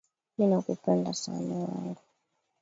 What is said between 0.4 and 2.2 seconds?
na kupenda sana wangu